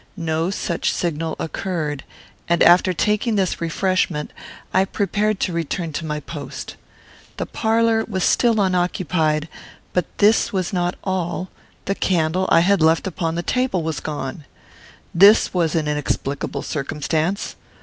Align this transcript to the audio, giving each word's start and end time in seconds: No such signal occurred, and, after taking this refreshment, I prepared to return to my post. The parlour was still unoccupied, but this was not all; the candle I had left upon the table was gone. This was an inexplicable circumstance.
No 0.17 0.49
such 0.49 0.91
signal 0.91 1.35
occurred, 1.37 2.03
and, 2.49 2.63
after 2.63 2.91
taking 2.91 3.35
this 3.35 3.61
refreshment, 3.61 4.33
I 4.73 4.83
prepared 4.83 5.39
to 5.41 5.53
return 5.53 5.93
to 5.93 6.07
my 6.07 6.19
post. 6.21 6.75
The 7.37 7.45
parlour 7.45 8.03
was 8.05 8.23
still 8.23 8.59
unoccupied, 8.59 9.47
but 9.93 10.07
this 10.17 10.51
was 10.51 10.73
not 10.73 10.95
all; 11.03 11.51
the 11.85 11.93
candle 11.93 12.49
I 12.51 12.61
had 12.61 12.81
left 12.81 13.05
upon 13.05 13.35
the 13.35 13.43
table 13.43 13.83
was 13.83 13.99
gone. 13.99 14.45
This 15.13 15.53
was 15.53 15.75
an 15.75 15.87
inexplicable 15.87 16.63
circumstance. 16.63 17.55